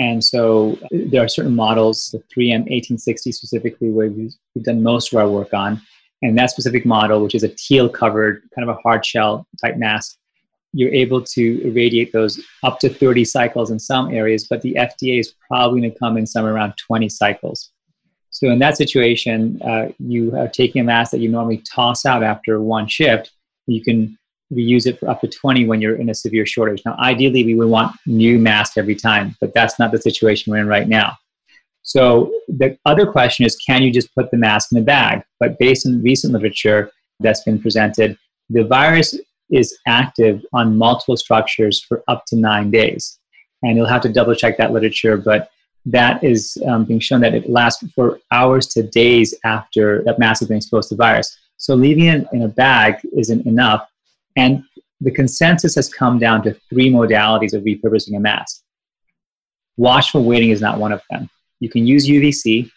And 0.00 0.24
so 0.24 0.78
there 0.90 1.22
are 1.22 1.28
certain 1.28 1.54
models, 1.54 2.08
the 2.10 2.18
3M 2.34 2.60
1860 2.60 3.32
specifically, 3.32 3.90
where 3.90 4.08
we've, 4.08 4.32
we've 4.54 4.64
done 4.64 4.82
most 4.82 5.12
of 5.12 5.18
our 5.18 5.28
work 5.28 5.52
on. 5.52 5.78
And 6.22 6.38
that 6.38 6.50
specific 6.50 6.86
model, 6.86 7.22
which 7.22 7.34
is 7.34 7.42
a 7.42 7.48
teal 7.48 7.86
covered, 7.86 8.42
kind 8.54 8.66
of 8.66 8.74
a 8.74 8.80
hard 8.80 9.04
shell 9.04 9.46
type 9.62 9.76
mask, 9.76 10.16
you're 10.72 10.92
able 10.94 11.20
to 11.20 11.60
irradiate 11.66 12.12
those 12.14 12.40
up 12.62 12.80
to 12.80 12.88
30 12.88 13.26
cycles 13.26 13.70
in 13.70 13.78
some 13.78 14.10
areas, 14.10 14.46
but 14.48 14.62
the 14.62 14.74
FDA 14.74 15.20
is 15.20 15.34
probably 15.48 15.82
going 15.82 15.92
to 15.92 15.98
come 15.98 16.16
in 16.16 16.26
somewhere 16.26 16.54
around 16.54 16.74
20 16.78 17.10
cycles. 17.10 17.70
So 18.30 18.48
in 18.48 18.58
that 18.60 18.78
situation, 18.78 19.60
uh, 19.62 19.88
you 19.98 20.34
are 20.34 20.48
taking 20.48 20.80
a 20.80 20.84
mask 20.84 21.10
that 21.10 21.20
you 21.20 21.28
normally 21.28 21.58
toss 21.58 22.06
out 22.06 22.22
after 22.22 22.58
one 22.62 22.86
shift. 22.86 23.32
You 23.66 23.82
can 23.82 24.16
reuse 24.52 24.86
it 24.86 24.98
for 24.98 25.08
up 25.08 25.20
to 25.20 25.28
20 25.28 25.66
when 25.66 25.80
you're 25.80 25.96
in 25.96 26.10
a 26.10 26.14
severe 26.14 26.46
shortage. 26.46 26.82
Now, 26.84 26.96
ideally, 26.98 27.44
we 27.44 27.54
would 27.54 27.68
want 27.68 27.96
new 28.06 28.38
masks 28.38 28.76
every 28.76 28.96
time, 28.96 29.36
but 29.40 29.54
that's 29.54 29.78
not 29.78 29.92
the 29.92 30.00
situation 30.00 30.50
we're 30.50 30.58
in 30.58 30.66
right 30.66 30.88
now. 30.88 31.16
So 31.82 32.32
the 32.48 32.76
other 32.84 33.06
question 33.06 33.46
is, 33.46 33.56
can 33.56 33.82
you 33.82 33.92
just 33.92 34.14
put 34.14 34.30
the 34.30 34.36
mask 34.36 34.72
in 34.72 34.78
a 34.78 34.82
bag? 34.82 35.22
But 35.38 35.58
based 35.58 35.86
on 35.86 36.02
recent 36.02 36.32
literature 36.32 36.90
that's 37.20 37.42
been 37.42 37.60
presented, 37.60 38.18
the 38.48 38.64
virus 38.64 39.18
is 39.50 39.76
active 39.86 40.44
on 40.52 40.76
multiple 40.76 41.16
structures 41.16 41.82
for 41.82 42.02
up 42.08 42.24
to 42.26 42.36
nine 42.36 42.70
days. 42.70 43.18
And 43.62 43.76
you'll 43.76 43.86
have 43.86 44.02
to 44.02 44.08
double 44.08 44.34
check 44.34 44.56
that 44.58 44.72
literature, 44.72 45.16
but 45.16 45.50
that 45.86 46.22
is 46.22 46.58
um, 46.66 46.84
being 46.84 47.00
shown 47.00 47.20
that 47.20 47.34
it 47.34 47.48
lasts 47.48 47.84
for 47.94 48.20
hours 48.30 48.66
to 48.68 48.82
days 48.82 49.34
after 49.44 50.02
that 50.04 50.18
mask 50.18 50.40
has 50.40 50.48
been 50.48 50.58
exposed 50.58 50.90
to 50.90 50.96
virus. 50.96 51.38
So 51.56 51.74
leaving 51.74 52.04
it 52.04 52.26
in 52.32 52.42
a 52.42 52.48
bag 52.48 52.96
isn't 53.16 53.46
enough. 53.46 53.89
And 54.40 54.64
the 55.02 55.10
consensus 55.10 55.74
has 55.74 55.92
come 55.92 56.18
down 56.18 56.42
to 56.44 56.54
three 56.70 56.90
modalities 56.90 57.52
of 57.52 57.62
repurposing 57.62 58.16
a 58.16 58.20
mask. 58.20 58.62
Watchful 59.76 60.24
waiting 60.24 60.48
is 60.48 60.62
not 60.62 60.78
one 60.78 60.92
of 60.92 61.02
them. 61.10 61.28
You 61.60 61.68
can 61.68 61.86
use 61.86 62.08
UVC, 62.08 62.70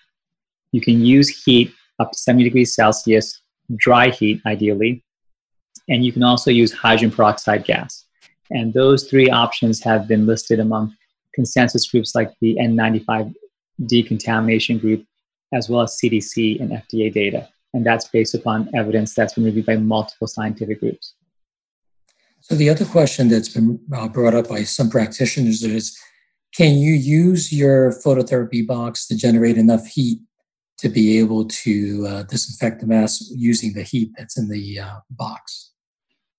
you 0.73 0.81
can 0.81 0.99
use 1.05 1.29
heat 1.29 1.73
up 1.99 2.11
to 2.11 2.17
70 2.17 2.43
degrees 2.43 2.75
Celsius, 2.75 3.41
dry 3.77 4.09
heat 4.09 4.41
ideally, 4.45 5.05
and 5.87 6.05
you 6.05 6.11
can 6.11 6.23
also 6.23 6.51
use 6.51 6.73
hydrogen 6.73 7.11
peroxide 7.11 7.63
gas. 7.63 8.05
And 8.51 8.73
those 8.73 9.09
three 9.09 9.29
options 9.29 9.81
have 9.83 10.05
been 10.05 10.25
listed 10.25 10.59
among 10.59 10.93
consensus 11.33 11.89
groups 11.89 12.13
like 12.13 12.33
the 12.41 12.57
N95 12.59 13.33
decontamination 13.85 14.79
group, 14.79 15.05
as 15.53 15.69
well 15.69 15.83
as 15.83 15.97
CDC 15.97 16.59
and 16.59 16.71
FDA 16.71 17.13
data. 17.13 17.47
And 17.73 17.85
that's 17.85 18.09
based 18.09 18.35
upon 18.35 18.69
evidence 18.75 19.13
that's 19.13 19.35
been 19.35 19.45
reviewed 19.45 19.65
by 19.65 19.77
multiple 19.77 20.27
scientific 20.27 20.81
groups. 20.81 21.13
So, 22.43 22.55
the 22.55 22.69
other 22.69 22.83
question 22.83 23.29
that's 23.29 23.47
been 23.47 23.79
uh, 23.95 24.09
brought 24.09 24.35
up 24.35 24.49
by 24.49 24.63
some 24.63 24.89
practitioners 24.89 25.63
is 25.63 25.97
can 26.53 26.77
you 26.77 26.93
use 26.93 27.53
your 27.53 27.93
phototherapy 28.05 28.67
box 28.67 29.07
to 29.07 29.15
generate 29.15 29.57
enough 29.57 29.87
heat 29.87 30.19
to 30.79 30.89
be 30.89 31.17
able 31.19 31.45
to 31.45 32.05
uh, 32.07 32.23
disinfect 32.23 32.81
the 32.81 32.87
mask 32.87 33.21
using 33.33 33.73
the 33.73 33.83
heat 33.83 34.11
that's 34.17 34.37
in 34.37 34.49
the 34.49 34.79
uh, 34.79 34.97
box? 35.09 35.71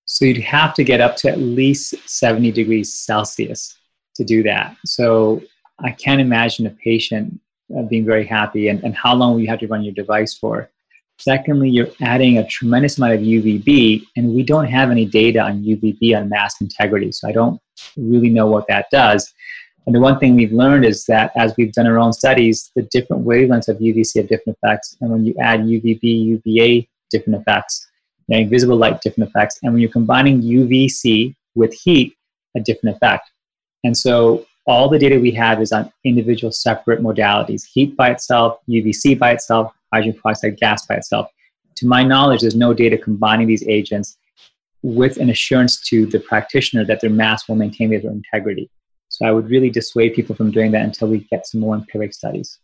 So 0.05 0.25
you'd 0.25 0.37
have 0.37 0.75
to 0.75 0.83
get 0.83 1.01
up 1.01 1.15
to 1.17 1.29
at 1.29 1.39
least 1.39 1.95
70 2.07 2.51
degrees 2.51 2.93
Celsius 2.93 3.75
to 4.15 4.23
do 4.23 4.43
that. 4.43 4.77
So 4.85 5.41
I 5.79 5.89
can't 5.89 6.21
imagine 6.21 6.67
a 6.67 6.69
patient 6.69 7.39
uh, 7.75 7.81
being 7.81 8.05
very 8.05 8.25
happy 8.25 8.67
and, 8.67 8.83
and 8.83 8.95
how 8.95 9.15
long 9.15 9.33
will 9.33 9.41
you 9.41 9.47
have 9.47 9.59
to 9.59 9.67
run 9.67 9.83
your 9.83 9.95
device 9.95 10.37
for. 10.37 10.69
Secondly, 11.17 11.69
you're 11.69 11.89
adding 12.01 12.37
a 12.37 12.47
tremendous 12.47 12.97
amount 12.97 13.13
of 13.13 13.21
UVB, 13.21 14.03
and 14.17 14.33
we 14.33 14.43
don't 14.43 14.65
have 14.65 14.91
any 14.91 15.05
data 15.05 15.39
on 15.39 15.63
UVB 15.63 16.17
on 16.17 16.29
mask 16.29 16.61
integrity, 16.61 17.11
so 17.11 17.27
I 17.27 17.31
don't 17.31 17.59
really 17.97 18.29
know 18.29 18.47
what 18.47 18.67
that 18.67 18.87
does. 18.91 19.33
And 19.85 19.95
the 19.95 19.99
one 19.99 20.19
thing 20.19 20.35
we've 20.35 20.51
learned 20.51 20.83
is 20.83 21.05
that 21.05 21.31
as 21.35 21.53
we've 21.57 21.71
done 21.71 21.87
our 21.87 21.99
own 21.99 22.11
studies, 22.11 22.71
the 22.75 22.81
different 22.91 23.25
wavelengths 23.25 23.67
of 23.67 23.77
UVC 23.77 24.17
have 24.17 24.27
different 24.27 24.57
effects. 24.61 24.97
And 24.99 25.11
when 25.11 25.25
you 25.25 25.35
add 25.39 25.61
UVB, 25.61 26.01
UVA, 26.03 26.89
different 27.11 27.39
effects 27.39 27.87
you 28.27 28.43
know, 28.43 28.49
visible 28.49 28.75
light, 28.75 29.01
different 29.01 29.29
effects. 29.29 29.59
And 29.63 29.73
when 29.73 29.81
you're 29.81 29.91
combining 29.91 30.41
UVC 30.41 31.35
with 31.55 31.73
heat, 31.73 32.15
a 32.55 32.59
different 32.59 32.95
effect. 32.95 33.29
And 33.83 33.95
so 33.95 34.45
all 34.65 34.89
the 34.89 34.97
data 34.97 35.19
we 35.19 35.31
have 35.31 35.61
is 35.61 35.71
on 35.71 35.91
individual 36.03 36.51
separate 36.51 37.01
modalities 37.01 37.63
heat 37.71 37.95
by 37.95 38.09
itself, 38.09 38.57
UVC 38.67 39.17
by 39.19 39.31
itself, 39.31 39.71
hydrogen 39.95 40.19
peroxide 40.21 40.57
gas 40.57 40.85
by 40.85 40.95
itself. 40.95 41.29
To 41.77 41.87
my 41.87 42.03
knowledge, 42.03 42.41
there's 42.41 42.55
no 42.55 42.73
data 42.73 42.97
combining 42.97 43.47
these 43.47 43.67
agents 43.67 44.17
with 44.81 45.17
an 45.17 45.29
assurance 45.29 45.81
to 45.89 46.05
the 46.05 46.19
practitioner 46.19 46.85
that 46.85 47.01
their 47.01 47.09
mask 47.09 47.49
will 47.49 47.55
maintain 47.55 47.89
their 47.89 47.99
integrity. 47.99 48.69
So 49.09 49.25
I 49.25 49.31
would 49.31 49.49
really 49.49 49.69
dissuade 49.69 50.13
people 50.13 50.35
from 50.35 50.51
doing 50.51 50.71
that 50.71 50.83
until 50.83 51.07
we 51.07 51.19
get 51.31 51.47
some 51.47 51.61
more 51.61 51.75
empiric 51.75 52.13
studies. 52.13 52.59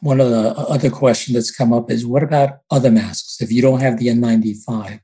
One 0.00 0.20
of 0.20 0.30
the 0.30 0.50
other 0.56 0.90
questions 0.90 1.34
that's 1.34 1.56
come 1.56 1.72
up 1.72 1.90
is 1.90 2.04
what 2.04 2.22
about 2.22 2.58
other 2.70 2.90
masks? 2.90 3.40
If 3.40 3.50
you 3.52 3.62
don't 3.62 3.80
have 3.80 3.98
the 3.98 4.08
N95, 4.08 5.00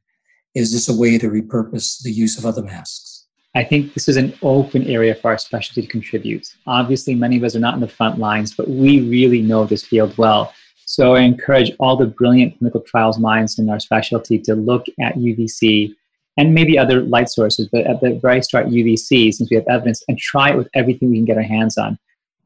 is 0.55 0.73
this 0.73 0.89
a 0.89 0.97
way 0.97 1.19
to 1.19 1.29
repurpose 1.31 2.03
the 2.03 2.13
use 2.13 2.37
of 2.37 2.45
other 2.45 2.63
masks? 2.63 3.27
I 3.55 3.65
think 3.65 3.95
this 3.95 4.09
is 4.09 4.17
an 4.17 4.35
open 4.43 4.83
area 4.85 5.15
for 5.15 5.31
our 5.31 5.39
specialty 5.39 5.83
to 5.83 5.89
contribute. 5.89 6.47
Obviously, 6.67 7.15
many 7.15 7.37
of 7.37 7.45
us 7.45 7.55
are 7.55 7.61
not 7.61 7.75
in 7.75 7.81
the 7.81 7.89
front 7.89 8.19
lines, 8.19 8.55
but 8.55 8.69
we 8.69 9.09
really 9.09 9.43
know 9.43 9.65
this 9.65 9.85
field 9.85 10.17
well. 10.17 10.53
So 10.93 11.15
I 11.15 11.21
encourage 11.21 11.73
all 11.81 11.97
the 11.97 12.07
brilliant 12.07 12.59
clinical 12.59 12.83
trials 12.83 13.19
minds 13.19 13.59
in 13.59 13.71
our 13.71 13.81
specialty 13.81 14.39
to 14.41 14.55
look 14.55 14.87
at 15.01 15.17
UVC 15.17 15.95
and 16.37 16.55
maybe 16.55 16.79
other 16.79 17.01
light 17.01 17.29
sources, 17.31 17.69
but 17.73 17.87
at 17.87 18.01
the 18.01 18.19
very 18.21 18.43
start, 18.43 18.67
UVC, 18.67 19.33
since 19.33 19.51
we 19.51 19.57
have 19.57 19.67
evidence, 19.69 20.03
and 20.09 20.19
try 20.19 20.51
it 20.51 20.57
with 20.57 20.69
everything 20.75 21.11
we 21.11 21.17
can 21.17 21.25
get 21.25 21.37
our 21.37 21.43
hands 21.43 21.79
on. 21.79 21.99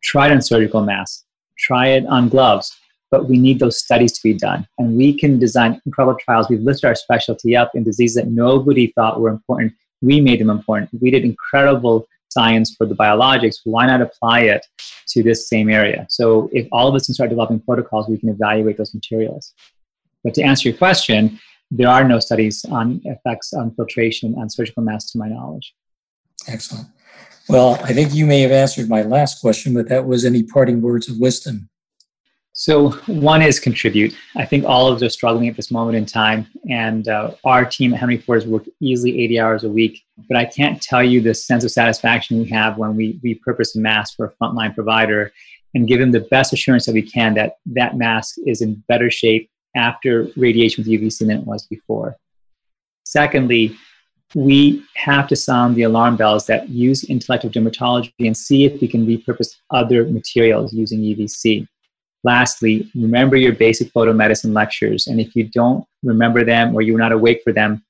Try 0.03 0.27
it 0.27 0.33
on 0.33 0.43
surgical 0.43 0.83
masks 0.83 1.27
try 1.59 1.89
it 1.89 2.07
on 2.07 2.29
gloves. 2.29 2.77
But 3.11 3.29
we 3.29 3.39
need 3.39 3.61
those 3.61 3.79
studies 3.79 4.13
to 4.13 4.23
be 4.23 4.35
done. 4.35 4.67
And 4.79 4.97
we 4.97 5.17
can 5.17 5.39
design 5.39 5.81
incredible 5.87 6.19
trials. 6.19 6.49
We've 6.49 6.61
listed 6.61 6.89
our 6.89 6.95
specialty 6.95 7.57
up 7.57 7.71
in 7.75 7.85
diseases 7.85 8.17
that 8.17 8.29
nobody 8.29 8.93
thought 8.93 9.21
were 9.21 9.29
important. 9.29 9.75
We 10.03 10.21
made 10.21 10.41
them 10.41 10.51
important. 10.51 10.91
We 11.01 11.11
did 11.11 11.25
incredible 11.25 12.07
science 12.37 12.69
for 12.77 12.87
the 12.91 12.99
biologics. 13.05 13.57
Why 13.65 13.85
not 13.87 14.01
apply 14.09 14.41
it 14.55 14.63
to 15.13 15.23
this 15.23 15.49
same 15.53 15.69
area? 15.81 16.07
So 16.09 16.51
if 16.53 16.67
all 16.71 16.87
of 16.89 16.95
us 16.95 17.07
can 17.07 17.15
start 17.15 17.31
developing 17.31 17.61
protocols, 17.61 18.09
we 18.09 18.19
can 18.19 18.29
evaluate 18.29 18.77
those 18.77 18.95
materials. 18.95 19.45
But 20.23 20.35
to 20.35 20.43
answer 20.43 20.69
your 20.69 20.79
question, 20.79 21.39
there 21.71 21.89
are 21.89 22.05
no 22.05 22.19
studies 22.21 22.65
on 22.79 23.01
effects 23.05 23.53
on 23.53 23.75
filtration 23.75 24.35
on 24.39 24.51
surgical 24.51 24.83
masks 24.83 25.13
to 25.13 25.19
my 25.19 25.29
knowledge. 25.29 25.75
Excellent. 26.47 26.89
Well, 27.49 27.71
I 27.83 27.93
think 27.93 28.15
you 28.15 28.27
may 28.27 28.41
have 28.41 28.51
answered 28.51 28.89
my 28.89 29.03
last 29.03 29.41
question, 29.41 29.73
but 29.75 29.89
that 29.89 30.07
was 30.07 30.25
any 30.25 30.43
parting 30.43 30.81
words 30.81 31.09
of 31.09 31.19
wisdom. 31.19 31.69
So, 32.59 32.93
one 33.07 33.43
is 33.43 33.61
contribute. 33.61 34.17
I 34.35 34.47
think 34.47 34.65
all 34.65 34.89
of 34.89 34.97
us 34.97 35.03
are 35.03 35.11
struggling 35.11 35.47
at 35.47 35.57
this 35.57 35.71
moment 35.71 35.99
in 35.99 36.07
time, 36.07 36.47
and 36.71 37.07
uh, 37.07 37.33
our 37.45 37.67
team 37.67 37.93
at 37.93 38.01
Henry 38.01 38.17
Ford 38.17 38.41
has 38.41 38.51
worked 38.51 38.71
easily 38.81 39.23
80 39.25 39.41
hours 39.41 39.65
a 39.65 39.69
week. 39.69 40.03
But 40.27 40.39
I 40.39 40.47
can't 40.47 40.81
tell 40.81 41.05
you 41.05 41.21
the 41.21 41.35
sense 41.35 41.65
of 41.65 41.71
satisfaction 41.71 42.39
we 42.39 42.49
have 42.49 42.79
when 42.79 42.97
we 42.97 43.21
repurpose 43.23 43.77
a 43.77 43.79
mask 43.79 44.17
for 44.17 44.25
a 44.25 44.33
frontline 44.43 44.75
provider 44.75 45.33
and 45.75 45.87
give 45.87 46.01
them 46.01 46.13
the 46.13 46.27
best 46.31 46.55
assurance 46.55 46.87
that 46.87 46.95
we 46.95 47.03
can 47.03 47.35
that 47.35 47.57
that 47.67 47.99
mask 47.99 48.37
is 48.47 48.63
in 48.63 48.83
better 48.89 49.11
shape 49.11 49.51
after 49.77 50.29
radiation 50.35 50.83
with 50.83 50.91
UVC 50.91 51.19
than 51.19 51.33
it 51.33 51.47
was 51.47 51.67
before. 51.67 52.17
Secondly, 53.05 53.77
we 54.35 54.83
have 54.95 55.29
to 55.29 55.37
sound 55.37 55.77
the 55.77 55.83
alarm 55.83 56.17
bells 56.17 56.47
that 56.47 56.71
use 56.71 57.05
intellectual 57.05 57.51
dermatology 57.51 58.15
and 58.21 58.35
see 58.35 58.65
if 58.65 58.81
we 58.81 58.89
can 58.89 59.07
repurpose 59.07 59.57
other 59.71 60.05
materials 60.07 60.73
using 60.73 61.01
UVC. 61.01 61.69
Lastly, 62.27 62.91
remember 62.97 63.37
your 63.37 63.53
basic 63.53 63.93
photomedicine 63.93 64.53
lectures, 64.53 65.07
and 65.07 65.21
if 65.21 65.37
you 65.37 65.45
don't 65.45 65.87
remember 66.03 66.45
them 66.45 66.75
or 66.75 66.83
you're 66.83 66.99
not 66.99 67.13
awake 67.13 67.41
for 67.45 67.53
them, 67.53 67.85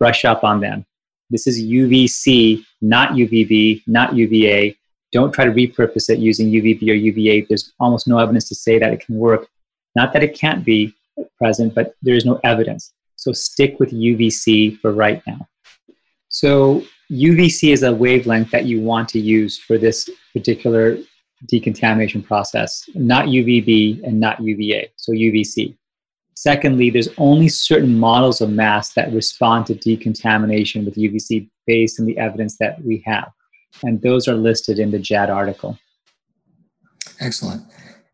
brush 0.00 0.24
up 0.24 0.44
on 0.44 0.60
them. 0.60 0.86
This 1.28 1.46
is 1.46 1.62
UVC, 1.62 2.64
not 2.80 3.10
UVB, 3.10 3.82
not 3.86 4.16
UVA. 4.16 4.74
Don't 5.12 5.30
try 5.30 5.44
to 5.44 5.52
repurpose 5.52 6.08
it 6.08 6.18
using 6.18 6.50
UVB 6.50 6.88
or 6.88 6.94
UVA. 6.94 7.42
There's 7.42 7.74
almost 7.78 8.08
no 8.08 8.16
evidence 8.16 8.48
to 8.48 8.54
say 8.54 8.78
that 8.78 8.94
it 8.94 9.04
can 9.04 9.16
work. 9.16 9.46
Not 9.94 10.14
that 10.14 10.24
it 10.24 10.34
can't 10.34 10.64
be 10.64 10.94
present, 11.36 11.74
but 11.74 11.94
there's 12.00 12.24
no 12.24 12.40
evidence. 12.44 12.94
So 13.16 13.34
stick 13.34 13.78
with 13.78 13.90
UVC 13.90 14.78
for 14.78 14.92
right 14.92 15.22
now. 15.26 15.46
So 16.30 16.82
UVC 17.10 17.74
is 17.74 17.82
a 17.82 17.92
wavelength 17.92 18.50
that 18.52 18.64
you 18.64 18.80
want 18.80 19.10
to 19.10 19.20
use 19.20 19.58
for 19.58 19.76
this 19.76 20.08
particular 20.32 20.96
decontamination 21.46 22.22
process, 22.22 22.88
not 22.94 23.26
UVB 23.26 24.02
and 24.04 24.20
not 24.20 24.40
UVA, 24.40 24.90
so 24.96 25.12
UVC. 25.12 25.76
Secondly, 26.34 26.90
there's 26.90 27.08
only 27.18 27.48
certain 27.48 27.98
models 27.98 28.40
of 28.40 28.50
masks 28.50 28.94
that 28.94 29.12
respond 29.12 29.66
to 29.66 29.74
decontamination 29.74 30.84
with 30.84 30.94
UVC 30.94 31.48
based 31.66 32.00
on 32.00 32.06
the 32.06 32.18
evidence 32.18 32.56
that 32.58 32.82
we 32.84 33.02
have. 33.06 33.30
And 33.84 34.00
those 34.02 34.28
are 34.28 34.34
listed 34.34 34.78
in 34.78 34.90
the 34.90 34.98
JAAD 34.98 35.28
article. 35.28 35.78
Excellent. 37.20 37.62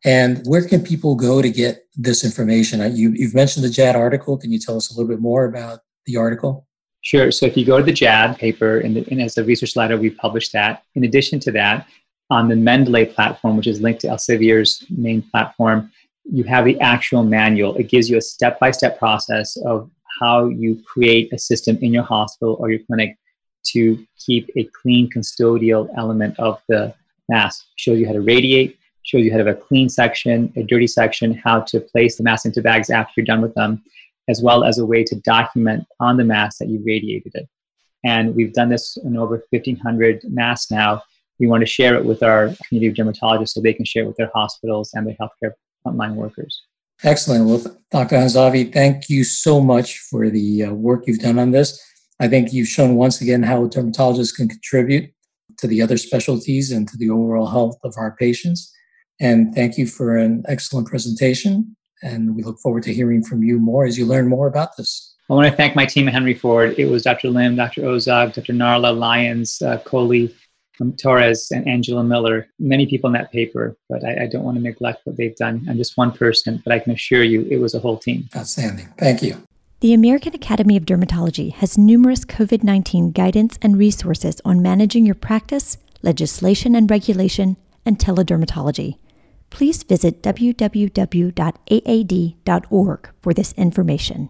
And 0.05 0.43
where 0.47 0.67
can 0.67 0.83
people 0.83 1.15
go 1.15 1.43
to 1.43 1.51
get 1.51 1.87
this 1.97 2.25
information? 2.25 2.81
Uh, 2.81 2.87
you, 2.87 3.11
have 3.23 3.35
mentioned 3.35 3.65
the 3.65 3.71
JAAD 3.71 3.95
article. 3.95 4.37
Can 4.37 4.53
you 4.53 4.59
tell 4.59 4.77
us 4.77 4.91
a 4.91 4.95
little 4.95 5.09
bit 5.09 5.21
more 5.21 5.45
about 5.45 5.81
the 6.07 6.17
article? 6.17 6.67
Sure. 7.01 7.31
So 7.31 7.47
if 7.47 7.57
you 7.57 7.65
go 7.65 7.79
to 7.79 7.85
the 7.85 7.93
JAAD 7.93 8.39
paper, 8.39 8.79
and, 8.79 8.97
and 8.97 9.23
as 9.23 9.39
a 9.39 9.45
research 9.45 9.77
letter, 9.77 9.97
we 9.97 10.11
published 10.11 10.53
that. 10.53 10.83
In 10.95 11.05
addition 11.05 11.41
to 11.41 11.53
that, 11.53 11.87
on 12.31 12.49
the 12.49 12.55
Mendeley 12.55 13.13
platform, 13.13 13.57
which 13.57 13.67
is 13.67 13.81
linked 13.81 14.01
to 14.03 14.09
Elsevier's 14.09 14.85
main 14.91 15.23
platform, 15.23 15.91
you 16.31 16.45
have 16.45 16.65
the 16.65 16.79
actual 16.81 17.23
manual. 17.25 17.75
It 17.77 17.89
gives 17.89 18.11
you 18.11 18.19
a 18.19 18.21
step 18.21 18.61
by 18.61 18.71
step 18.71 18.99
process 18.99 19.57
of 19.59 19.91
how 20.21 20.49
you 20.49 20.83
create 20.87 21.33
a 21.33 21.39
system 21.39 21.79
in 21.81 21.93
your 21.93 22.03
hospital 22.03 22.57
or 22.61 22.71
your 22.71 22.81
clinic 22.81 23.17
to 23.69 24.05
keep 24.19 24.51
a 24.57 24.65
clean 24.65 25.09
custodial 25.11 25.89
element 25.97 26.39
of 26.39 26.61
the 26.69 26.95
mask. 27.29 27.67
Shows 27.77 27.99
you 27.99 28.07
how 28.07 28.13
to 28.13 28.21
radiate, 28.21 28.79
shows 29.03 29.25
you 29.25 29.31
how 29.31 29.39
to 29.39 29.45
have 29.45 29.57
a 29.57 29.61
clean 29.61 29.89
section, 29.89 30.53
a 30.57 30.63
dirty 30.63 30.87
section, 30.87 31.35
how 31.35 31.61
to 31.61 31.81
place 31.81 32.17
the 32.17 32.25
mask 32.25 32.47
into 32.47 32.63
bags 32.63 32.91
after 32.91 33.13
you're 33.17 33.27
done 33.27 33.41
with 33.41 33.55
them, 33.55 33.83
as 34.29 34.43
well 34.43 34.65
as 34.65 34.79
a 34.79 34.87
way 34.87 35.03
to 35.05 35.17
document 35.21 35.87
on 36.01 36.17
the 36.17 36.25
mask 36.25 36.59
that 36.59 36.69
you 36.69 36.83
radiated 36.85 37.33
it. 37.35 37.49
And 38.05 38.35
we've 38.35 38.53
done 38.53 38.69
this 38.69 38.97
in 38.99 39.17
over 39.17 39.43
1,500 39.51 40.23
masks 40.25 40.71
now. 40.71 41.03
We 41.39 41.47
want 41.47 41.63
to 41.63 41.67
share 41.67 41.95
it 41.95 42.05
with 42.05 42.23
our 42.23 42.55
community 42.67 42.89
of 42.89 42.95
dermatologists 43.07 43.51
so 43.51 43.61
they 43.61 43.73
can 43.73 43.85
share 43.85 44.05
it 44.05 44.07
with 44.07 44.17
their 44.17 44.31
hospitals 44.35 44.91
and 44.95 45.07
their 45.07 45.17
healthcare 45.21 45.53
frontline 45.87 46.15
workers. 46.15 46.63
Excellent. 47.05 47.47
Well, 47.47 47.77
Dr. 47.93 48.17
Hanzavi, 48.17 48.73
thank 48.73 49.09
you 49.09 49.23
so 49.23 49.61
much 49.61 49.99
for 49.99 50.31
the 50.31 50.65
uh, 50.65 50.73
work 50.73 51.05
you've 51.07 51.21
done 51.21 51.39
on 51.39 51.53
this. 51.53 51.81
I 52.19 52.27
think 52.27 52.53
you've 52.53 52.69
shown 52.69 52.97
once 52.97 53.21
again 53.21 53.45
how 53.45 53.69
dermatologists 53.69 54.35
can 54.35 54.49
contribute 54.49 55.13
to 55.59 55.69
the 55.69 55.81
other 55.81 55.97
specialties 55.97 56.73
and 56.73 56.89
to 56.89 56.97
the 56.97 57.11
overall 57.11 57.47
health 57.47 57.79
of 57.85 57.95
our 57.97 58.17
patients. 58.17 58.73
And 59.21 59.55
thank 59.55 59.79
you 59.79 59.87
for 59.87 60.17
an 60.17 60.45
excellent 60.49 60.89
presentation. 60.89 61.77
And 62.03 62.35
we 62.35 62.43
look 62.43 62.59
forward 62.61 62.85
to 62.85 62.95
hearing 62.95 63.23
from 63.23 63.43
you 63.43 63.59
more 63.59 63.85
as 63.85 63.97
you 63.97 64.07
learn 64.07 64.29
more 64.29 64.47
about 64.49 64.77
this. 64.77 65.15
I 65.31 65.35
want 65.35 65.49
to 65.49 65.55
thank 65.57 65.77
my 65.77 65.85
team 65.85 66.09
at 66.09 66.15
Henry 66.15 66.35
Ford. 66.35 66.75
It 66.79 66.87
was 66.87 67.03
Dr. 67.03 67.29
Lim, 67.29 67.57
Dr. 67.57 67.83
Ozog, 67.83 68.33
Dr. 68.33 68.53
Narla, 68.53 68.97
Lyons, 68.97 69.61
uh, 69.61 69.79
Kohli, 69.85 70.33
um, 70.81 70.93
Torres, 70.95 71.51
and 71.51 71.67
Angela 71.69 72.05
Miller. 72.05 72.49
Many 72.59 72.87
people 72.87 73.09
in 73.09 73.15
that 73.15 73.33
paper, 73.33 73.77
but 73.89 74.05
I, 74.05 74.25
I, 74.25 74.27
don't 74.27 74.45
want 74.45 74.57
to 74.57 74.63
neglect 74.63 75.01
what 75.05 75.17
they've 75.17 75.37
done. 75.37 75.67
I'm 75.69 75.77
just 75.77 75.97
one 75.97 76.13
person, 76.13 76.63
but 76.65 76.73
I 76.73 76.79
can 76.79 76.93
assure 76.93 77.23
you 77.23 77.47
it 77.51 77.59
was 77.59 77.75
a 77.75 77.81
whole 77.81 77.99
team. 77.99 78.29
Outstanding. 78.37 78.89
Thank 78.99 79.23
you. 79.23 79.37
The 79.81 79.95
American 79.95 80.35
Academy 80.35 80.77
of 80.77 80.85
Dermatology 80.85 81.53
has 81.53 81.79
numerous 81.79 82.25
COVID 82.25 82.65
19 82.65 83.13
guidance 83.13 83.59
and 83.63 83.79
resources 83.79 84.41
on 84.45 84.61
managing 84.61 85.07
your 85.07 85.15
practice, 85.15 85.79
legislation 86.03 86.75
and 86.75 86.91
regulation, 86.91 87.57
and 87.87 87.99
teledermatology. 87.99 88.99
Please 89.51 89.83
visit 89.83 90.23
www.aad.org 90.23 91.01
for 93.23 93.33
this 93.33 93.53
information. 93.53 94.29